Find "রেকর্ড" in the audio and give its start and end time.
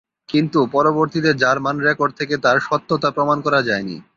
1.79-2.11